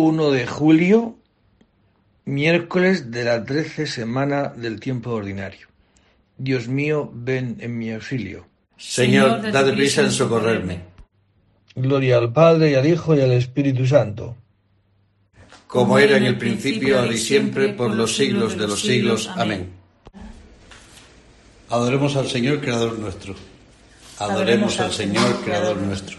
[0.00, 1.16] 1 de julio,
[2.24, 5.68] miércoles de la trece semana del tiempo ordinario.
[6.38, 8.46] Dios mío, ven en mi auxilio.
[8.76, 10.80] Señor, dad prisa en socorrerme.
[11.74, 14.36] Gloria al Padre y al Hijo y al Espíritu Santo.
[15.66, 19.30] Como era en el principio, ahora y siempre, por los siglos de los siglos.
[19.36, 19.68] Amén.
[21.68, 23.34] Adoremos al Señor, Creador nuestro.
[24.18, 26.18] Adoremos al Señor, Creador nuestro.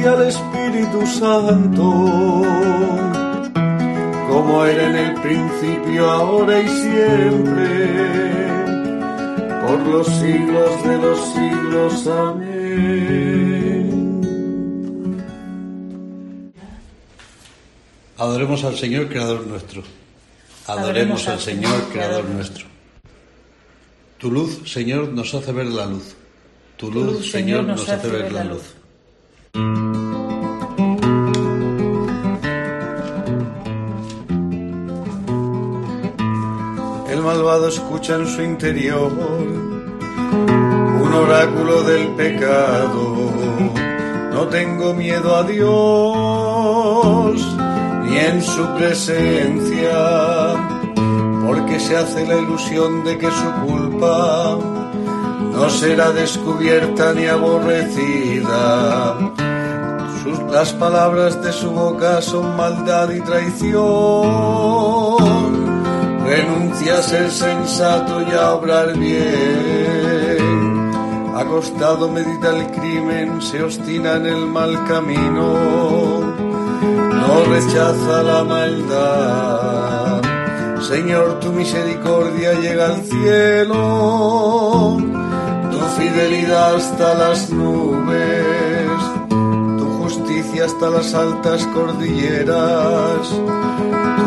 [0.00, 1.82] y al Espíritu Santo,
[4.28, 8.32] como era en el principio, ahora y siempre,
[9.66, 12.06] por los siglos de los siglos.
[12.06, 12.58] Amén.
[18.18, 19.82] Adoremos al Señor, Creador nuestro.
[20.66, 22.66] Adoremos al Señor, Creador nuestro.
[24.18, 26.16] Tu luz, Señor, nos hace ver la luz.
[26.76, 28.77] Tu luz, Señor, nos hace ver la luz.
[29.54, 29.62] El
[37.22, 39.12] malvado escucha en su interior
[41.00, 43.32] un oráculo del pecado.
[44.32, 45.68] No tengo miedo a Dios
[48.04, 50.54] ni en su presencia,
[51.46, 54.58] porque se hace la ilusión de que su culpa
[55.52, 58.97] no será descubierta ni aborrecida.
[60.50, 63.78] Las palabras de su boca son maldad y traición.
[66.24, 70.38] Renuncia a ser sensato y a obrar bien.
[71.36, 76.20] Acostado medita el crimen, se obstina en el mal camino.
[77.22, 80.22] No rechaza la maldad.
[80.80, 84.38] Señor, tu misericordia llega al cielo
[85.98, 88.37] fidelidad hasta las nubes, tu
[90.60, 93.28] hasta las altas cordilleras,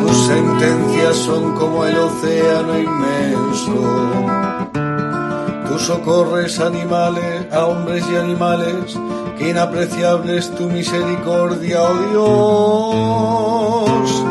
[0.01, 3.73] tus sentencias son como el océano inmenso.
[5.67, 8.97] Tú socorres animales, a hombres y animales,
[9.37, 14.23] que inapreciable es tu misericordia, oh Dios.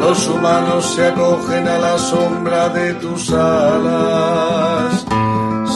[0.00, 5.04] Los humanos se acogen a la sombra de tus alas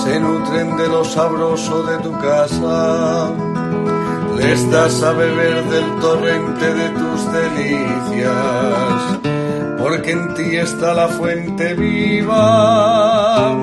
[0.07, 3.29] se nutren de lo sabroso de tu casa,
[4.39, 9.19] les das a beber del torrente de tus delicias,
[9.79, 13.57] porque en ti está la fuente viva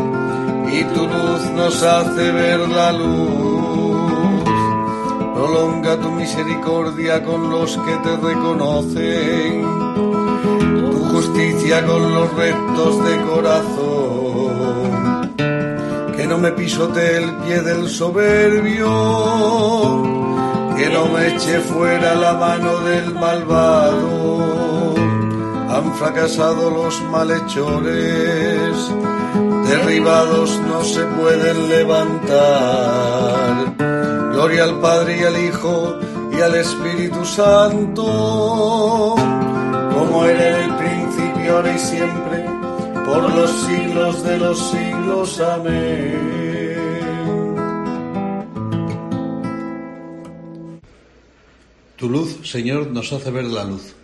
[0.71, 4.43] y tu luz nos hace ver la luz.
[5.35, 9.61] Prolonga tu misericordia con los que te reconocen,
[10.91, 14.13] tu justicia con los rectos de corazón
[16.23, 18.87] que no me pisotee el pie del soberbio,
[20.75, 24.95] que no me eche fuera la mano del malvado.
[25.69, 28.91] Han fracasado los malhechores,
[29.67, 33.23] derribados no se pueden levantar.
[34.33, 35.97] Gloria al Padre y al Hijo
[36.31, 39.15] y al Espíritu Santo,
[39.95, 42.45] como era en el principio, ahora y siempre,
[43.05, 45.39] por los siglos de los siglos.
[45.39, 46.42] Amén.
[52.03, 53.95] Tu luz, Señor, nos hace ver la luz.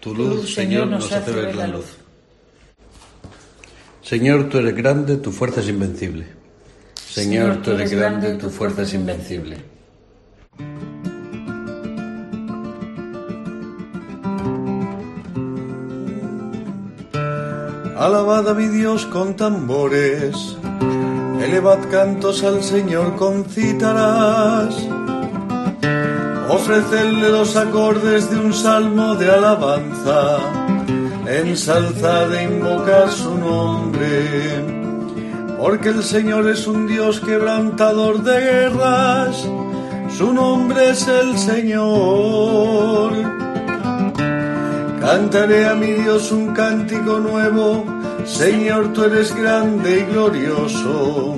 [0.00, 1.86] Tu luz, Señor, nos hace ver la luz.
[4.02, 6.26] Señor, tú eres grande, tu fuerza es invencible.
[6.94, 9.56] Señor, tú eres grande, tu fuerza es invencible.
[17.96, 20.36] Alabad a mi Dios con tambores,
[21.40, 24.86] elevad cantos al Señor con cítaras
[26.48, 30.38] ofrecerle los acordes de un salmo de alabanza,
[31.26, 34.64] ensalzar e invocar su nombre,
[35.58, 39.46] porque el Señor es un Dios quebrantador de guerras,
[40.16, 43.12] su nombre es el Señor.
[45.00, 47.84] Cantaré a mi Dios un cántico nuevo,
[48.24, 51.36] Señor, tú eres grande y glorioso,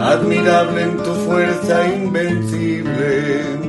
[0.00, 3.67] admirable en tu fuerza invencible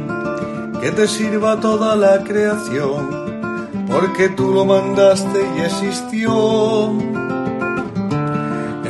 [0.82, 6.94] que te sirva toda la creación, porque tú lo mandaste y existió.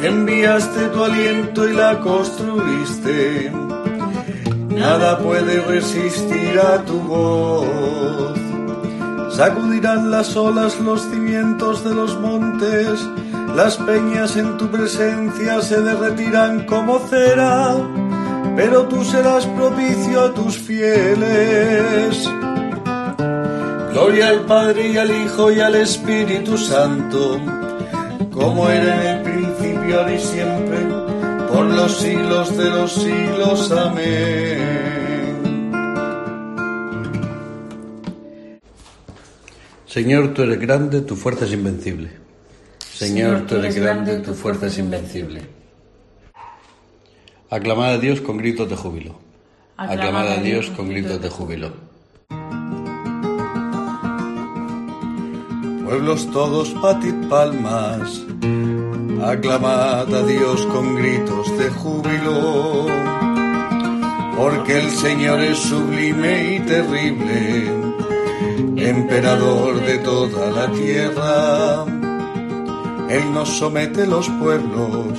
[0.01, 3.51] Enviaste tu aliento y la construiste,
[4.69, 7.67] nada puede resistir a tu voz.
[9.35, 12.99] Sacudirán las olas los cimientos de los montes,
[13.55, 17.75] las peñas en tu presencia se derretirán como cera
[18.59, 22.29] pero tú serás propicio a tus fieles.
[23.93, 27.39] Gloria al Padre y al Hijo y al Espíritu Santo,
[28.33, 30.77] como era en el principio, ahora y siempre,
[31.53, 33.71] por los siglos de los siglos.
[33.71, 34.59] Amén.
[39.85, 42.11] Señor, tú eres grande, tu fuerza es invencible.
[42.93, 45.58] Señor, tú eres grande, tu fuerza es invencible.
[47.51, 49.15] Aclamad a Dios con gritos de júbilo.
[49.75, 51.71] Aclamad a Dios con gritos de júbilo.
[55.83, 58.23] Pueblos todos, patid palmas.
[59.23, 62.85] Aclamad a Dios con gritos de júbilo.
[64.37, 67.65] Porque el Señor es sublime y terrible,
[68.77, 71.85] emperador de toda la tierra.
[73.09, 75.17] Él nos somete los pueblos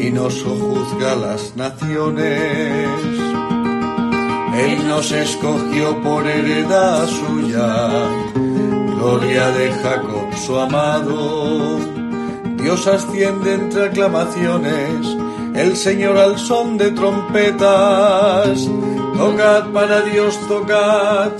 [0.00, 2.88] y nos sojuzga las naciones.
[4.54, 7.88] Él nos escogió por heredad suya,
[8.96, 11.78] gloria de Jacob su amado.
[12.56, 15.16] Dios asciende entre aclamaciones,
[15.54, 18.68] el Señor al son de trompetas.
[19.16, 21.30] Tocad para Dios, tocad,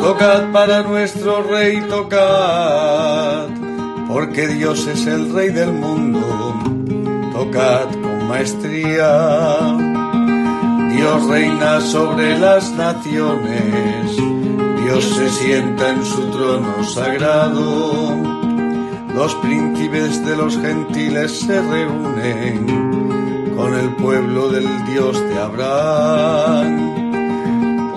[0.00, 3.46] tocad para nuestro Rey, tocad,
[4.08, 6.39] porque Dios es el Rey del mundo
[7.44, 9.78] tocad con maestría.
[10.92, 14.16] Dios reina sobre las naciones,
[14.82, 18.14] Dios se sienta en su trono sagrado.
[19.14, 22.66] Los príncipes de los gentiles se reúnen
[23.56, 26.70] con el pueblo del Dios de Abraham.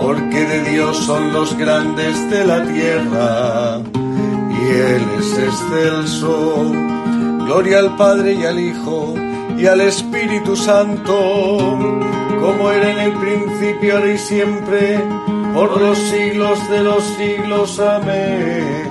[0.01, 3.82] Porque de Dios son los grandes de la tierra
[4.50, 4.63] y
[4.94, 6.72] Él es excelso.
[7.46, 9.13] Gloria al Padre y al Hijo
[9.63, 11.58] y al Espíritu Santo,
[12.41, 15.00] como era en el principio, ahora y siempre,
[15.53, 17.79] por los siglos de los siglos.
[17.79, 18.89] Amén.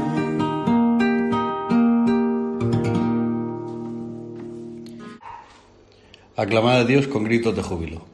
[6.36, 8.06] Aclamad a Dios con gritos de júbilo.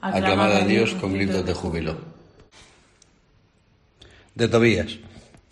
[0.00, 1.96] Aclamad a Dios con gritos de júbilo.
[4.34, 4.98] De Tobías.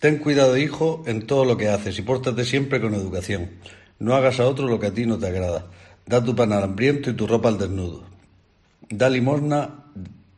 [0.00, 3.50] Ten cuidado, hijo, en todo lo que haces y pórtate siempre con educación.
[4.00, 5.66] No hagas a otro lo que a ti no te agrada
[6.08, 8.02] Da tu pan al hambriento y tu ropa al desnudo.
[8.88, 9.84] Da limosna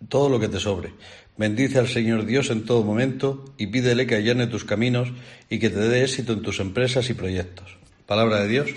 [0.08, 0.94] todo lo que te sobre.
[1.36, 5.12] Bendice al Señor Dios en todo momento y pídele que allane tus caminos
[5.48, 7.76] y que te dé éxito en tus empresas y proyectos.
[8.06, 8.70] Palabra de Dios.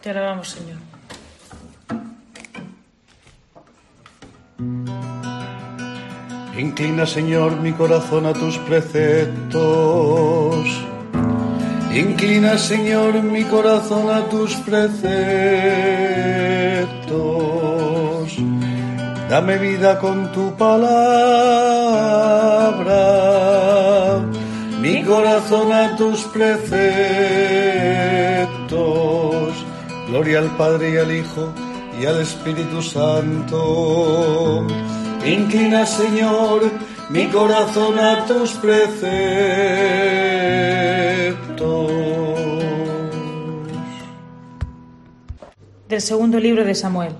[0.00, 0.78] Te alabamos, Señor.
[6.56, 10.06] Inclina, Señor, mi corazón a tus preceptos
[11.96, 16.05] Inclina, Señor, mi corazón a tus preceptos.
[19.28, 20.86] Dame vida con tu palabra.
[24.80, 26.86] mi corazón a tus preceptos.
[30.08, 31.52] Gloria al Padre y al Hijo
[32.00, 34.64] y al Espíritu Santo.
[35.24, 36.70] Inclina, Señor,
[37.10, 39.56] mi corazón a tus preceptos.
[45.88, 47.16] Del segundo libro de Samuel.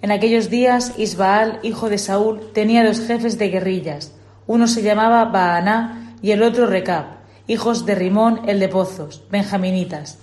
[0.00, 4.14] En aquellos días, Isbaal, hijo de Saúl, tenía dos jefes de guerrillas.
[4.46, 10.18] Uno se llamaba Baaná y el otro Recab, hijos de Rimón, el de Pozos, benjaminitas,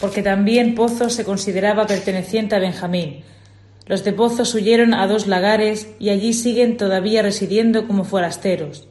[0.00, 3.24] porque también Pozos se consideraba perteneciente a Benjamín.
[3.86, 8.86] Los de Pozos huyeron a dos lagares y allí siguen todavía residiendo como forasteros.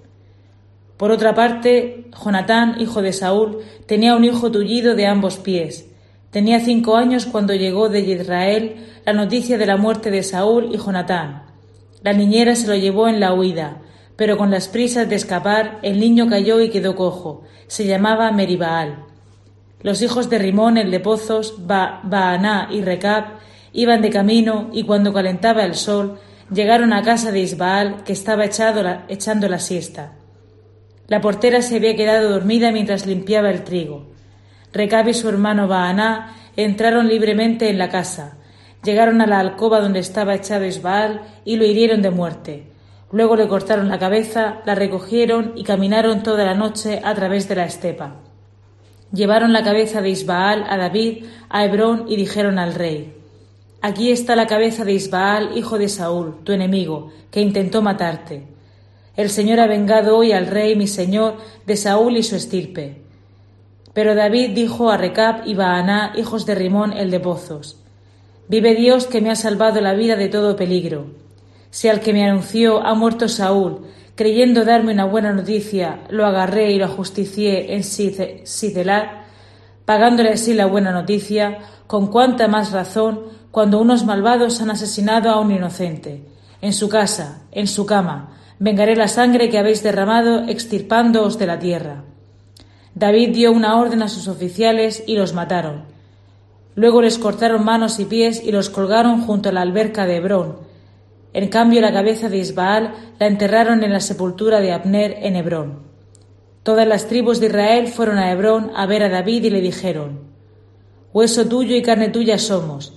[0.97, 5.88] Por otra parte, Jonatán, hijo de Saúl, tenía un hijo tullido de ambos pies.
[6.31, 10.77] Tenía cinco años cuando llegó de Israel la noticia de la muerte de Saúl y
[10.77, 11.43] Jonatán.
[12.03, 13.77] La niñera se lo llevó en la huida,
[14.15, 17.43] pero con las prisas de escapar el niño cayó y quedó cojo.
[17.67, 19.05] Se llamaba Meribaal.
[19.81, 23.39] Los hijos de Rimón, el de Pozos, ba Baaná y Recab,
[23.73, 26.19] iban de camino y cuando calentaba el sol
[26.53, 30.13] llegaron a casa de Isbaal, que estaba echando la siesta.
[31.07, 34.09] La portera se había quedado dormida mientras limpiaba el trigo.
[34.71, 38.37] Recab y su hermano Baaná entraron libremente en la casa.
[38.83, 42.67] Llegaron a la alcoba donde estaba echado Isbaal y lo hirieron de muerte.
[43.11, 47.55] Luego le cortaron la cabeza, la recogieron y caminaron toda la noche a través de
[47.55, 48.17] la estepa.
[49.11, 53.15] Llevaron la cabeza de Isbaal a David, a Hebrón, y dijeron al rey
[53.81, 58.45] Aquí está la cabeza de Isbaal, hijo de Saúl, tu enemigo, que intentó matarte.
[59.15, 63.08] El Señor ha vengado hoy al rey, mi señor, de Saúl y su estirpe.
[63.99, 67.83] Pero David dijo a Recab y Baaná, hijos de Rimón, el de Pozos,
[68.47, 71.07] Vive Dios que me ha salvado la vida de todo peligro.
[71.69, 76.71] Si al que me anunció ha muerto Saúl, creyendo darme una buena noticia, lo agarré
[76.71, 79.25] y lo ajusticié en Sicelar,
[79.83, 85.41] pagándole así la buena noticia, con cuánta más razón cuando unos malvados han asesinado a
[85.41, 86.23] un inocente.
[86.61, 91.59] En su casa, en su cama, vengaré la sangre que habéis derramado extirpándoos de la
[91.59, 92.05] tierra.
[92.95, 95.99] David dio una orden a sus oficiales y los mataron
[96.79, 100.59] Luego les cortaron manos y pies y los colgaron junto a la alberca de Hebrón.
[101.33, 105.79] En cambio, la cabeza de Isbaal la enterraron en la sepultura de Abner en Hebrón.
[106.63, 110.21] Todas las tribus de Israel fueron a Hebrón a ver a David y le dijeron,
[111.11, 112.93] Hueso tuyo y carne tuya somos.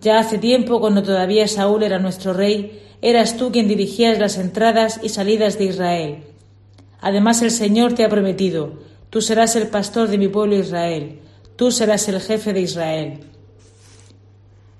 [0.00, 4.98] Ya hace tiempo, cuando todavía Saúl era nuestro rey, eras tú quien dirigías las entradas
[5.04, 6.24] y salidas de Israel.
[7.00, 8.72] Además el Señor te ha prometido,
[9.10, 11.20] tú serás el pastor de mi pueblo Israel
[11.60, 13.20] tú serás el jefe de Israel.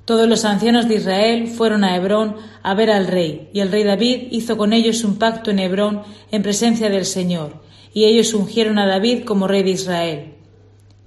[0.06, 3.84] Todos los ancianos de Israel fueron a Hebrón a ver al rey, y el rey
[3.84, 7.60] David hizo con ellos un pacto en Hebrón en presencia del Señor,
[7.92, 10.32] y ellos ungieron a David como rey de Israel.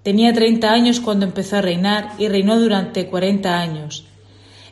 [0.03, 4.05] Tenía treinta años cuando empezó a reinar y reinó durante cuarenta años.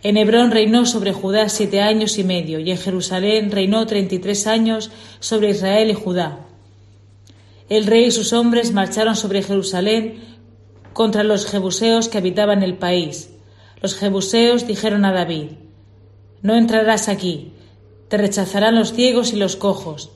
[0.04, 4.20] En Hebrón reinó sobre Judá siete años y medio, y en Jerusalén reinó treinta y
[4.20, 6.46] tres años sobre Israel y Judá.
[7.72, 10.16] El rey y sus hombres marcharon sobre Jerusalén
[10.92, 13.30] contra los jebuseos que habitaban el país.
[13.82, 15.52] Los jebuseos dijeron a David,
[16.42, 17.54] No entrarás aquí,
[18.10, 20.12] te rechazarán los ciegos y los cojos.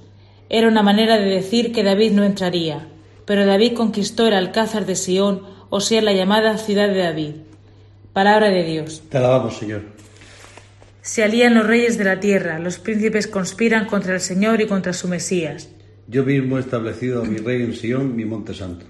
[0.50, 2.90] Era una manera de decir que David no entraría,
[3.24, 7.36] pero David conquistó el alcázar de Sión, o sea, la llamada ciudad de David.
[8.12, 9.02] Palabra de Dios.
[9.10, 9.84] Te alabamos, Señor.
[11.02, 14.92] Se alían los reyes de la tierra, los príncipes conspiran contra el Señor y contra
[14.92, 15.70] su Mesías.
[16.08, 18.86] Yo mismo he establecido a mi rey en Sión, mi monte santo.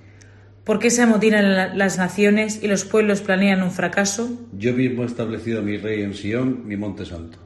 [0.65, 4.29] ¿Por qué se amotinan las naciones y los pueblos planean un fracaso?
[4.51, 7.38] Yo mismo he establecido a mi rey en Sión, mi monte santo.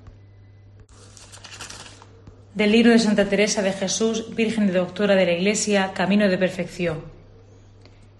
[2.55, 6.37] Del libro de Santa Teresa de Jesús, Virgen de Doctora de la Iglesia, Camino de
[6.37, 7.01] Perfección.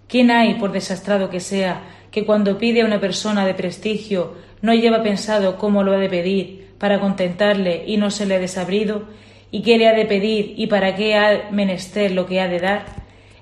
[0.08, 4.74] ¿Quién hay, por desastrado que sea, que cuando pide a una persona de prestigio no
[4.74, 9.08] lleva pensado cómo lo ha de pedir para contentarle y no se le ha desabrido?
[9.52, 12.60] ¿Y qué le ha de pedir y para qué ha menester lo que ha de
[12.60, 13.00] dar?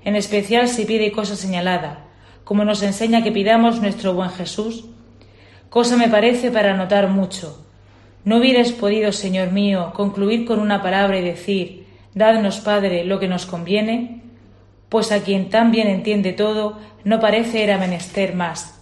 [0.07, 2.05] en especial si pide cosa señalada,
[2.45, 4.85] como nos enseña que pidamos nuestro buen Jesús?
[5.69, 7.65] Cosa me parece para notar mucho.
[8.23, 13.27] ¿No hubieras podido, Señor mío, concluir con una palabra y decir, Dadnos, Padre, lo que
[13.27, 14.21] nos conviene?
[14.87, 18.79] Pues a quien tan bien entiende todo, no parece era menester más.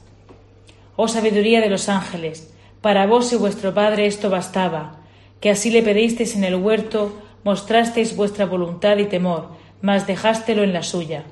[0.96, 4.98] Oh sabiduría de los ángeles, para vos y vuestro Padre esto bastaba,
[5.40, 9.50] que así le pedisteis en el huerto, mostrasteis vuestra voluntad y temor,
[9.82, 11.26] mas dejástelo en la suya.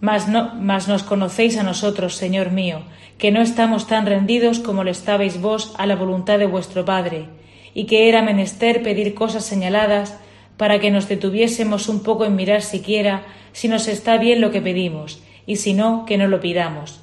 [0.00, 2.82] Mas, no, mas nos conocéis a nosotros, Señor mío,
[3.18, 7.28] que no estamos tan rendidos como lo estabais vos a la voluntad de vuestro Padre,
[7.74, 10.18] y que era menester pedir cosas señaladas,
[10.56, 14.60] para que nos detuviésemos un poco en mirar siquiera si nos está bien lo que
[14.60, 17.00] pedimos, y si no, que no lo pidamos.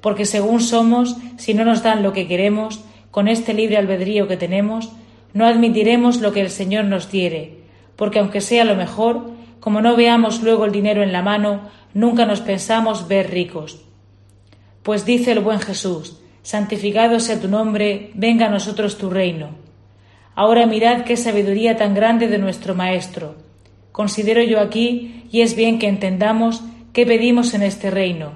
[0.00, 4.36] Porque según somos, si no nos dan lo que queremos, con este libre albedrío que
[4.36, 4.90] tenemos,
[5.34, 7.58] no admitiremos lo que el Señor nos diere,
[7.96, 12.24] porque aunque sea lo mejor, como no veamos luego el dinero en la mano, nunca
[12.24, 13.84] nos pensamos ver ricos.
[14.82, 19.50] Pues dice el buen Jesús, santificado sea tu nombre, venga a nosotros tu reino.
[20.36, 23.36] Ahora mirad qué sabiduría tan grande de nuestro Maestro.
[23.90, 26.62] Considero yo aquí, y es bien que entendamos,
[26.92, 28.32] qué pedimos en este reino.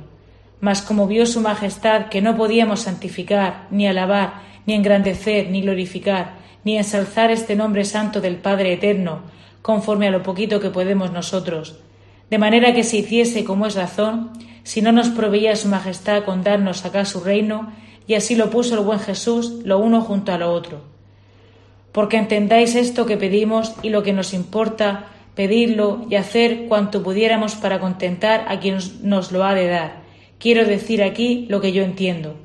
[0.60, 6.38] Mas como vio su Majestad que no podíamos santificar, ni alabar, ni engrandecer, ni glorificar,
[6.68, 9.22] ni ensalzar este nombre santo del Padre Eterno,
[9.62, 11.78] conforme a lo poquito que podemos nosotros,
[12.28, 14.32] de manera que se hiciese como es razón,
[14.64, 17.72] si no nos proveía su majestad con darnos acá su reino,
[18.06, 20.82] y así lo puso el buen Jesús lo uno junto a lo otro.
[21.90, 27.54] Porque entendáis esto que pedimos y lo que nos importa, pedirlo y hacer cuanto pudiéramos
[27.54, 30.02] para contentar a quien nos lo ha de dar.
[30.38, 32.37] Quiero decir aquí lo que yo entiendo.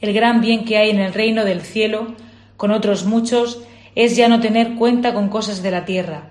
[0.00, 2.14] El gran bien que hay en el reino del cielo,
[2.60, 3.62] con otros muchos,
[3.94, 6.28] es ya no tener cuenta con cosas de la tierra,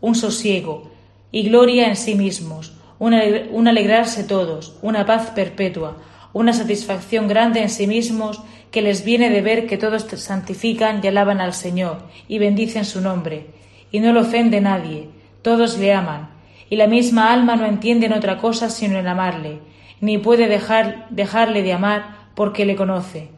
[0.00, 0.90] un sosiego
[1.30, 5.98] y gloria en sí mismos, un alegrarse todos, una paz perpetua,
[6.32, 8.40] una satisfacción grande en sí mismos
[8.70, 13.02] que les viene de ver que todos santifican y alaban al Señor y bendicen su
[13.02, 13.48] nombre,
[13.92, 15.10] y no lo ofende nadie,
[15.42, 16.30] todos le aman,
[16.70, 19.58] y la misma alma no entiende en otra cosa sino en amarle,
[20.00, 23.28] ni puede dejar, dejarle de amar porque le conoce.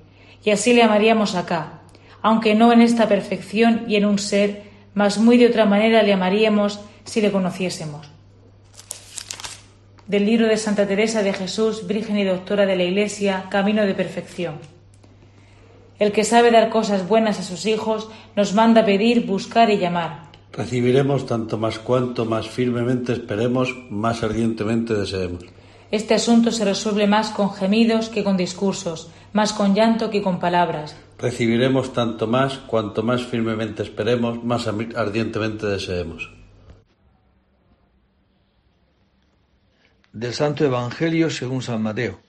[0.45, 1.78] Y así le amaríamos acá,
[2.23, 6.13] aunque no en esta perfección y en un ser, mas muy de otra manera le
[6.13, 8.19] amaríamos si le conociésemos
[10.09, 13.95] del libro de Santa Teresa de Jesús, Virgen y Doctora de la Iglesia, Camino de
[13.95, 14.55] Perfección.
[15.99, 20.31] El que sabe dar cosas buenas a sus hijos nos manda pedir, buscar y llamar.
[20.53, 25.45] Recibiremos tanto más cuanto más firmemente esperemos, más ardientemente deseemos.
[25.91, 30.41] Este asunto se resuelve más con gemidos que con discursos, más con llanto que con
[30.41, 30.97] palabras.
[31.19, 36.31] Recibiremos tanto más cuanto más firmemente esperemos, más ardientemente deseemos.
[40.13, 42.21] Del Santo Evangelio según San Mateo.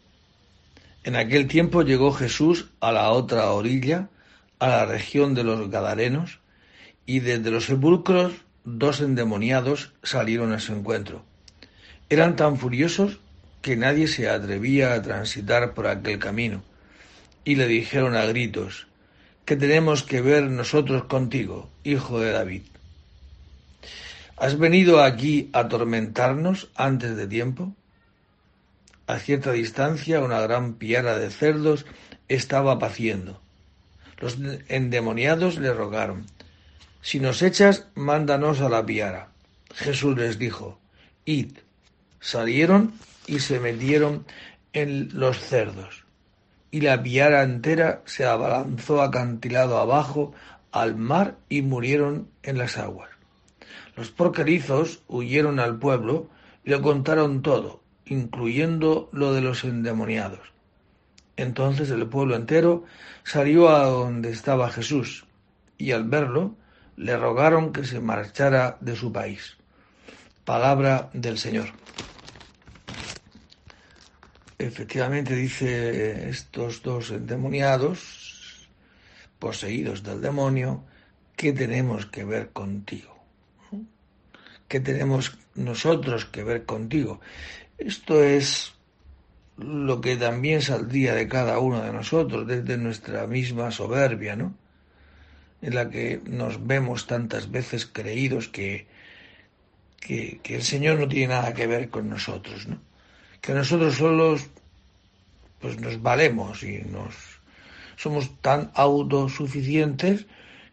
[1.03, 4.09] En aquel tiempo llegó Jesús a la otra orilla,
[4.57, 6.39] a la región de los Gadarenos,
[7.05, 11.23] y desde los sepulcros dos endemoniados salieron a su encuentro.
[12.09, 13.19] Eran tan furiosos
[13.61, 16.63] que nadie se atrevía a transitar por aquel camino,
[17.49, 18.85] y le dijeron a gritos,
[19.43, 22.61] ¿qué tenemos que ver nosotros contigo, hijo de David?
[24.37, 27.73] ¿Has venido aquí a atormentarnos antes de tiempo?
[29.07, 31.87] A cierta distancia una gran piara de cerdos
[32.27, 33.41] estaba paciendo.
[34.19, 36.27] Los endemoniados le rogaron,
[37.01, 39.29] Si nos echas, mándanos a la piara.
[39.73, 40.79] Jesús les dijo,
[41.25, 41.57] Id.
[42.19, 42.93] Salieron
[43.25, 44.23] y se metieron
[44.71, 46.08] en los cerdos.
[46.71, 50.33] Y la piara entera se abalanzó acantilado abajo
[50.71, 53.09] al mar y murieron en las aguas.
[53.95, 56.29] Los porquerizos huyeron al pueblo
[56.63, 60.39] y le contaron todo, incluyendo lo de los endemoniados.
[61.37, 62.83] Entonces el pueblo entero
[63.23, 65.25] salió a donde estaba Jesús,
[65.77, 66.55] y al verlo
[66.97, 69.55] le rogaron que se marchara de su país.
[70.43, 71.67] Palabra del Señor.
[74.59, 78.67] Efectivamente dice estos dos endemoniados,
[79.39, 80.83] poseídos del demonio,
[81.37, 83.15] ¿qué tenemos que ver contigo?
[84.67, 87.21] ¿Qué tenemos nosotros que ver contigo?
[87.77, 88.73] Esto es
[89.55, 94.53] lo que también saldría de cada uno de nosotros, desde nuestra misma soberbia, ¿no?
[95.61, 98.87] En la que nos vemos tantas veces creídos que,
[100.01, 102.88] que, que el Señor no tiene nada que ver con nosotros, ¿no?
[103.41, 104.49] Que nosotros solos
[105.59, 107.15] pues nos valemos y nos
[107.97, 110.25] somos tan autosuficientes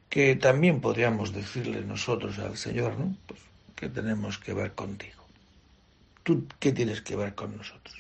[0.09, 3.17] que también podríamos decirle nosotros al Señor, ¿no?
[3.27, 3.41] Pues
[3.77, 5.23] ¿Qué tenemos que ver contigo?
[6.23, 7.95] ¿Tú qué tienes que ver con nosotros?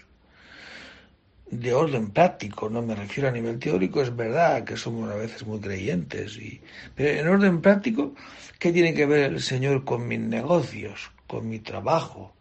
[1.50, 5.46] De orden práctico, no me refiero a nivel teórico, es verdad que somos a veces
[5.46, 6.60] muy creyentes, y,
[6.94, 8.14] pero en orden práctico,
[8.58, 12.34] ¿qué tiene que ver el Señor con mis negocios, con mi trabajo,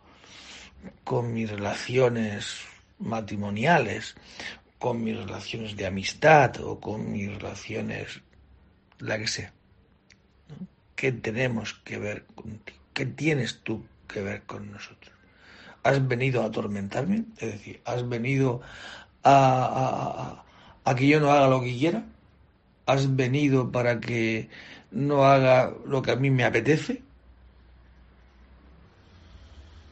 [1.04, 2.66] con mis relaciones
[3.00, 4.16] matrimoniales,
[4.80, 8.22] con mis relaciones de amistad o con mis relaciones,
[9.00, 9.54] la que sea?
[10.96, 12.80] ¿Qué tenemos que ver contigo?
[12.94, 15.14] ¿Qué tienes tú que ver con nosotros?
[15.84, 17.26] ¿Has venido a atormentarme?
[17.38, 18.62] Es decir, ¿has venido
[19.24, 20.44] a,
[20.84, 22.06] a, que yo no haga lo que quiera?
[22.86, 24.50] ¿Has venido para que
[24.92, 27.04] no haga lo que a mí me apetece?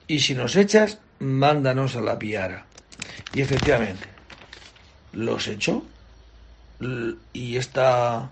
[0.07, 2.65] Y si nos echas, mándanos a la piara.
[3.33, 4.07] Y efectivamente,
[5.13, 5.83] los echó
[7.31, 8.31] y esta,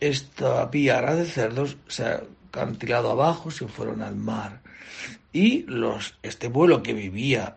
[0.00, 4.60] esta piara de cerdos se ha cantilado abajo, se fueron al mar.
[5.32, 7.56] Y los, este pueblo que vivía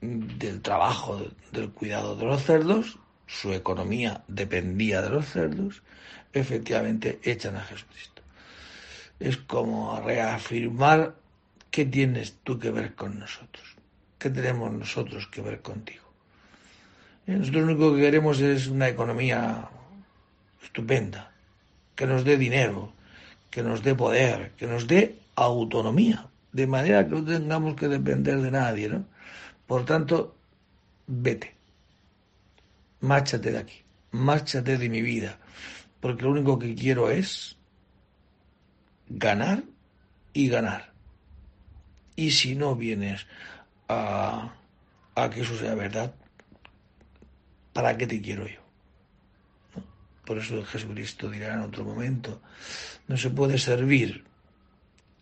[0.00, 5.82] del trabajo, del cuidado de los cerdos, su economía dependía de los cerdos,
[6.32, 8.22] efectivamente echan a Jesucristo.
[9.18, 11.14] Es como reafirmar
[11.70, 13.76] qué tienes tú que ver con nosotros,
[14.18, 16.04] qué tenemos nosotros que ver contigo.
[17.26, 19.68] Nosotros lo único que queremos es una economía
[20.62, 21.30] estupenda,
[21.94, 22.92] que nos dé dinero,
[23.50, 28.40] que nos dé poder, que nos dé autonomía, de manera que no tengamos que depender
[28.40, 29.04] de nadie, ¿no?
[29.66, 30.34] Por tanto,
[31.06, 31.54] vete,
[33.00, 35.38] márchate de aquí, márchate de mi vida,
[36.00, 37.56] porque lo único que quiero es
[39.08, 39.62] ganar
[40.32, 40.92] y ganar.
[42.18, 43.28] Y si no vienes
[43.86, 44.52] a,
[45.14, 46.12] a que eso sea verdad,
[47.72, 48.58] ¿para qué te quiero yo?
[50.24, 52.42] Por eso Jesucristo dirá en otro momento,
[53.06, 54.24] no se puede servir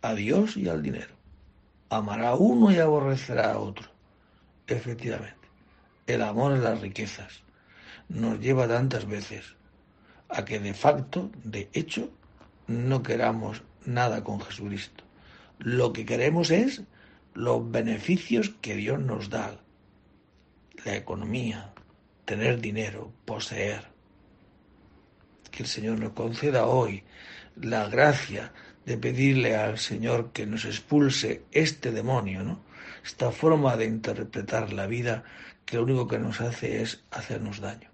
[0.01, 1.15] a Dios y al dinero.
[1.91, 3.91] Amará a uno y aborrecerá a otro.
[4.67, 5.49] Efectivamente,
[6.07, 7.43] el amor a las riquezas
[8.09, 9.55] nos lleva tantas veces
[10.31, 12.11] a que de facto, de hecho,
[12.67, 15.06] no queramos nada con Jesucristo.
[15.59, 16.83] Lo que queremos es
[17.35, 19.59] los beneficios que Dios nos da.
[20.85, 21.73] La economía,
[22.25, 23.89] tener dinero, poseer.
[25.51, 27.03] Que el Señor nos conceda hoy
[27.57, 28.53] la gracia
[28.85, 32.61] de pedirle al Señor que nos expulse este demonio, ¿no?
[33.05, 35.25] Esta forma de interpretar la vida
[35.65, 37.91] que lo único que nos hace es hacernos daño.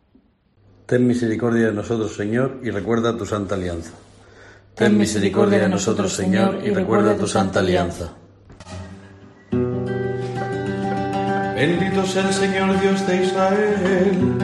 [0.87, 3.93] Ten misericordia de nosotros, Señor, y recuerda tu santa alianza.
[4.75, 8.13] Ten misericordia de nosotros, Señor, y recuerda tu santa alianza.
[11.55, 14.39] Bendito sea el Señor Dios de Israel,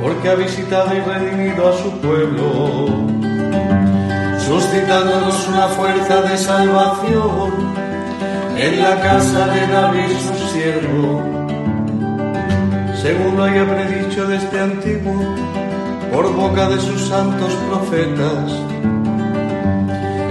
[0.00, 2.86] porque ha visitado y redimido a su pueblo,
[4.38, 7.52] suscitándonos una fuerza de salvación
[8.56, 11.22] en la casa de David su siervo,
[13.02, 15.34] según lo haya predicho desde antiguo
[16.12, 18.93] por boca de sus santos profetas.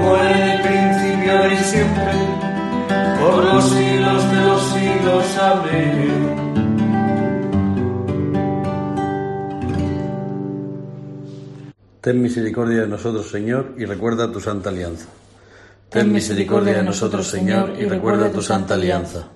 [0.00, 2.12] como en el principio y siempre
[3.20, 5.38] por los siglos de los siglos.
[5.38, 6.40] Amén.
[12.00, 15.06] Ten misericordia de nosotros, Señor, y recuerda tu santa alianza.
[15.90, 19.28] Ten misericordia de nosotros, Señor, y recuerda tu santa alianza.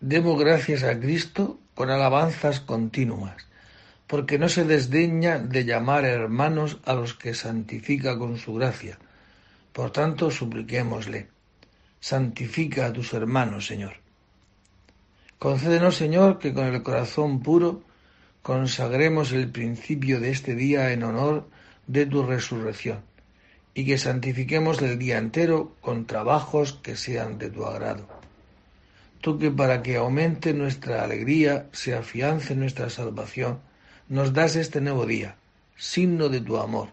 [0.00, 3.47] Demos gracias a Cristo con alabanzas continuas,
[4.08, 8.98] porque no se desdeña de llamar hermanos a los que santifica con su gracia.
[9.72, 11.28] Por tanto, supliquémosle
[12.00, 13.94] santifica a tus hermanos, Señor.
[15.38, 17.82] Concédenos, Señor, que con el corazón puro
[18.42, 21.48] consagremos el principio de este día en honor
[21.86, 23.00] de tu resurrección
[23.74, 28.08] y que santifiquemos el día entero con trabajos que sean de tu agrado.
[29.20, 33.60] Tú que para que aumente nuestra alegría, se afiance nuestra salvación,
[34.08, 35.36] nos das este nuevo día,
[35.76, 36.88] signo de tu amor.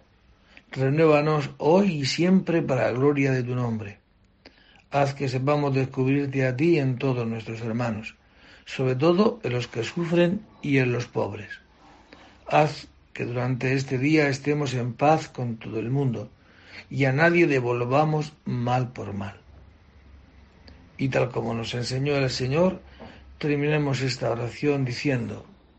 [0.71, 4.05] Renuévanos hoy y siempre para la gloria de tu nombre
[4.95, 8.15] haz que sepamos descubrirte a ti en todos nuestros hermanos,
[8.65, 11.49] sobre todo en los que sufren y en los pobres.
[12.47, 16.29] Haz que durante este día estemos en paz con todo el mundo
[16.89, 19.35] y a nadie devolvamos mal por mal.
[20.97, 22.79] Y tal como nos enseñó el Señor,
[23.37, 25.45] terminemos esta oración diciendo,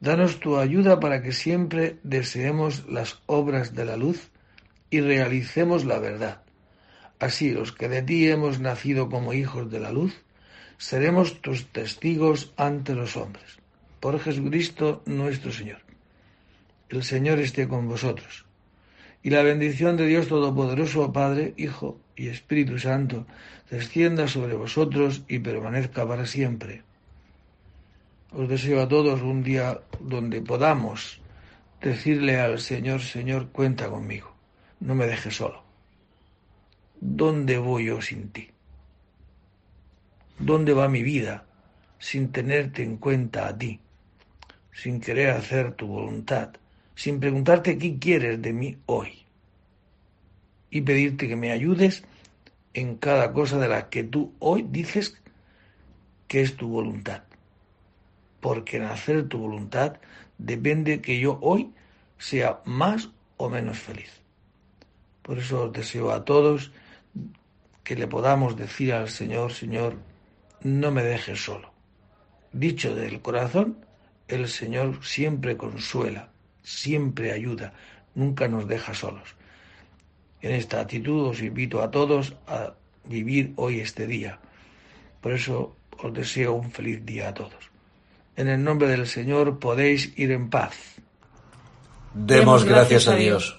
[0.00, 4.30] Danos tu ayuda para que siempre deseemos las obras de la luz
[4.90, 6.42] y realicemos la verdad.
[7.18, 10.14] Así los que de ti hemos nacido como hijos de la luz,
[10.76, 13.58] seremos tus testigos ante los hombres.
[13.98, 15.80] Por Jesucristo nuestro Señor.
[16.88, 18.46] El Señor esté con vosotros.
[19.20, 23.26] Y la bendición de Dios Todopoderoso, Padre, Hijo y Espíritu Santo,
[23.68, 26.84] descienda sobre vosotros y permanezca para siempre.
[28.30, 31.22] Os deseo a todos un día donde podamos
[31.80, 34.34] decirle al Señor, Señor, cuenta conmigo,
[34.80, 35.62] no me dejes solo.
[37.00, 38.50] ¿Dónde voy yo sin ti?
[40.38, 41.46] ¿Dónde va mi vida
[41.98, 43.80] sin tenerte en cuenta a ti,
[44.72, 46.50] sin querer hacer tu voluntad,
[46.94, 49.24] sin preguntarte qué quieres de mí hoy
[50.70, 52.04] y pedirte que me ayudes
[52.74, 55.16] en cada cosa de la que tú hoy dices
[56.26, 57.27] que es tu voluntad?
[58.40, 59.98] Porque en hacer tu voluntad
[60.38, 61.72] depende que yo hoy
[62.18, 64.20] sea más o menos feliz.
[65.22, 66.72] Por eso os deseo a todos
[67.84, 69.96] que le podamos decir al Señor, Señor,
[70.62, 71.72] no me dejes solo.
[72.52, 73.78] Dicho del corazón,
[74.28, 76.30] el Señor siempre consuela,
[76.62, 77.72] siempre ayuda,
[78.14, 79.36] nunca nos deja solos.
[80.40, 82.74] En esta actitud os invito a todos a
[83.04, 84.38] vivir hoy este día.
[85.20, 87.67] Por eso os deseo un feliz día a todos.
[88.38, 90.72] En el nombre del Señor podéis ir en paz.
[92.14, 93.58] Demos gracias a Dios.